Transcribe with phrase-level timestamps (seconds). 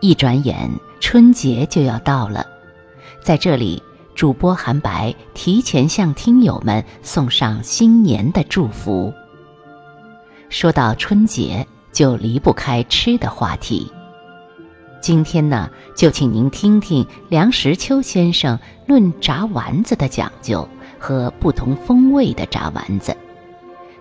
[0.00, 2.46] 一转眼，春节就要到了，
[3.22, 3.82] 在这里，
[4.14, 9.12] 主播韩白提前向听友们送上新年的祝福。
[10.50, 13.90] 说到春节，就离不开吃的话题。
[15.00, 20.68] 今天呢，就请您听听梁实秋先生论炸丸子的讲究
[20.98, 23.16] 和不同风味的炸丸子。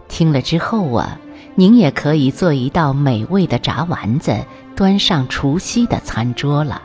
[0.07, 1.17] 听了之后啊，
[1.55, 4.45] 您也可以做一道美味的炸丸子。
[4.75, 6.81] 端上除夕的餐桌了。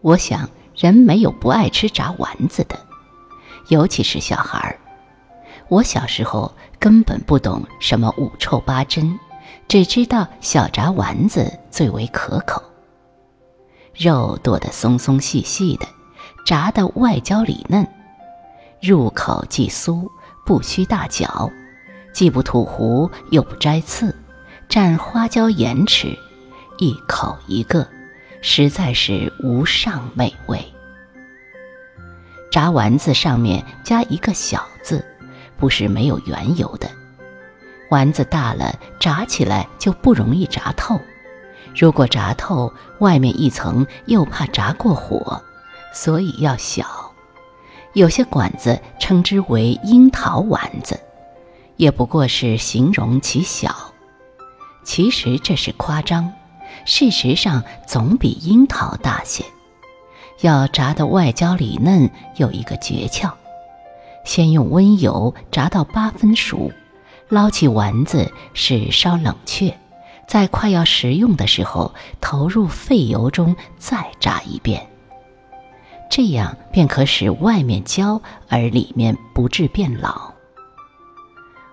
[0.00, 2.78] 我想，人没有不爱吃炸丸子的，
[3.68, 4.78] 尤其是小孩儿。
[5.68, 9.18] 我小时候根本不懂什么五臭八珍，
[9.66, 12.62] 只知道小炸丸子最为可口，
[13.94, 15.86] 肉剁得松松细细的，
[16.44, 17.86] 炸的外焦里嫩。
[18.84, 20.10] 入口即酥，
[20.44, 21.50] 不需大嚼，
[22.12, 24.14] 既不吐糊又不摘刺，
[24.68, 26.18] 蘸花椒盐吃，
[26.76, 27.88] 一口一个，
[28.42, 30.62] 实在是无上美味。
[32.50, 35.02] 炸丸子上面加一个小字，
[35.56, 36.90] 不是没有缘由的。
[37.88, 41.00] 丸子大了，炸起来就不容易炸透；
[41.74, 45.42] 如果炸透，外面一层又怕炸过火，
[45.94, 47.03] 所以要小。
[47.94, 51.00] 有些馆子称之为樱桃丸子，
[51.76, 53.92] 也不过是形容其小。
[54.84, 56.32] 其实这是夸张，
[56.84, 59.44] 事实上总比樱桃大些。
[60.40, 63.30] 要炸得外焦里嫩，有一个诀窍：
[64.24, 66.72] 先用温油炸到八分熟，
[67.28, 69.78] 捞起丸子是稍冷却，
[70.26, 74.88] 在快要食用的时候投入沸油中再炸一遍。
[76.16, 80.32] 这样便可使外面焦而里面不致变老。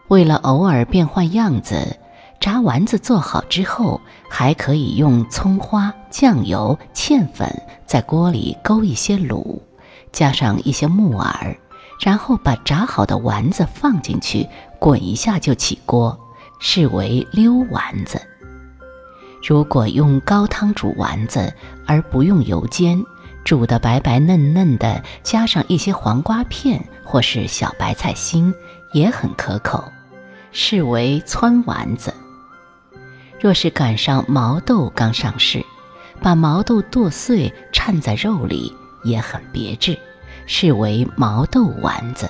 [0.08, 1.96] 为了偶尔变换样子，
[2.40, 9.60] 炸丸子做好之后，还可以用葱花、酱油、芡粉在锅里勾一些卤，
[10.12, 11.56] 加上一些木耳，
[12.00, 14.50] 然后把炸好的丸子放进去，
[14.80, 16.20] 滚一下就起锅，
[16.60, 18.20] 视为溜丸子。
[19.48, 21.54] 如果用高汤煮丸子
[21.86, 23.06] 而不用油煎。
[23.44, 28.54] 煮的白白嫩嫩的，加上一些黄瓜片或是小白菜心，
[28.94, 29.84] 也很可口，
[30.52, 32.14] 视为汆丸子。
[33.40, 35.66] 若是赶上毛豆刚上市，
[36.22, 38.72] 把毛豆剁碎掺在肉里，
[39.04, 39.98] 也很别致，
[40.46, 42.30] 视为毛豆丸子。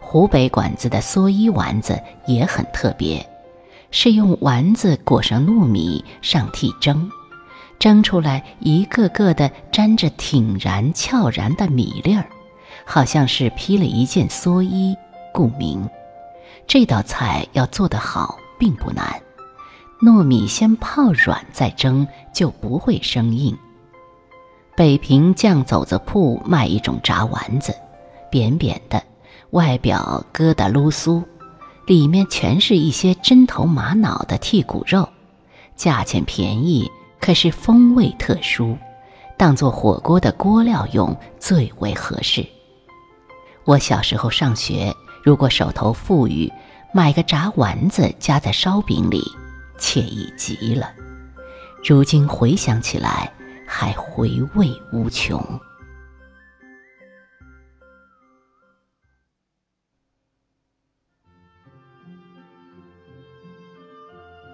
[0.00, 3.28] 湖北馆子的蓑衣丸子也很特别，
[3.90, 7.10] 是用丸子裹上糯米上屉蒸。
[7.78, 12.26] 蒸出来一个个的沾着挺然翘然的米粒儿，
[12.84, 14.96] 好像是披了一件蓑衣，
[15.32, 15.88] 故名。
[16.66, 19.22] 这道菜要做得好并不难，
[20.02, 23.56] 糯米先泡软再蒸，就不会生硬。
[24.74, 27.74] 北平酱肘子铺卖一种炸丸子，
[28.30, 29.02] 扁扁的，
[29.50, 31.22] 外表疙瘩噜酥，
[31.86, 35.08] 里面全是一些针头玛瑙的剔骨肉，
[35.76, 36.90] 价钱便宜。
[37.26, 38.78] 可是风味特殊，
[39.36, 42.46] 当做火锅的锅料用最为合适。
[43.64, 44.94] 我小时候上学，
[45.24, 46.52] 如果手头富裕，
[46.94, 49.20] 买个炸丸子夹在烧饼里，
[49.76, 50.92] 惬意极了。
[51.84, 53.32] 如今回想起来，
[53.66, 55.44] 还回味无穷。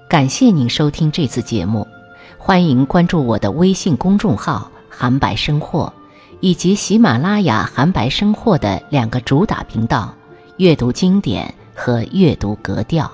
[0.08, 1.86] 感谢您收听这次节目。
[2.44, 5.92] 欢迎关注我的微信公众号“韩白生活”，
[6.42, 10.12] 以及喜马拉雅“韩白生活”的两个主打频道：
[10.56, 13.08] 阅读经典和阅读格调。